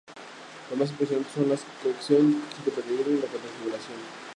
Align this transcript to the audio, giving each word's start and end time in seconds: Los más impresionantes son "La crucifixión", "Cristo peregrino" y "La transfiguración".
Los 0.71 0.79
más 0.79 0.89
impresionantes 0.89 1.31
son 1.35 1.49
"La 1.49 1.55
crucifixión", 1.59 2.41
"Cristo 2.63 2.71
peregrino" 2.71 3.19
y 3.19 3.21
"La 3.21 3.27
transfiguración". 3.27 3.97